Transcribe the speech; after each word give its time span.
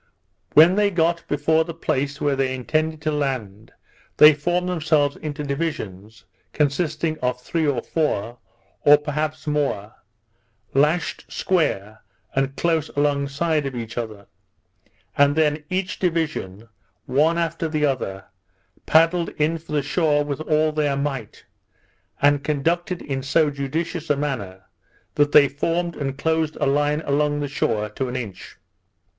When 0.55 0.73
they 0.77 0.89
got 0.89 1.23
before 1.27 1.63
the 1.63 1.75
place 1.75 2.19
where 2.19 2.35
they 2.35 2.55
intended 2.55 3.03
to 3.03 3.11
land, 3.11 3.71
they 4.17 4.33
formed 4.33 4.67
themselves 4.67 5.15
into 5.17 5.43
divisions, 5.43 6.25
consisting 6.53 7.19
of 7.19 7.39
three 7.39 7.67
or 7.67 7.83
four, 7.83 8.39
or 8.81 8.97
perhaps 8.97 9.45
more, 9.45 9.93
lashed 10.73 11.31
square 11.31 12.01
and 12.35 12.55
close 12.55 12.89
along 12.95 13.27
side 13.27 13.67
of 13.67 13.75
each 13.75 13.95
other; 13.95 14.25
and 15.15 15.35
then 15.35 15.63
each 15.69 15.99
division, 15.99 16.67
one 17.05 17.37
after 17.37 17.67
the 17.67 17.85
other, 17.85 18.25
paddled 18.87 19.29
in 19.37 19.59
for 19.59 19.73
the 19.73 19.83
shore 19.83 20.23
with 20.25 20.39
all 20.41 20.71
their 20.71 20.97
might, 20.97 21.45
and 22.19 22.43
conducted 22.43 23.03
in 23.03 23.21
so 23.21 23.51
judicious 23.51 24.09
a 24.09 24.15
manner, 24.17 24.63
that 25.13 25.31
they 25.31 25.47
formed 25.47 25.95
and 25.95 26.17
closed 26.17 26.55
a 26.55 26.65
line 26.65 27.01
along, 27.01 27.39
the 27.39 27.47
shore, 27.47 27.87
to 27.87 28.07
an 28.09 28.15
inch. 28.15 28.57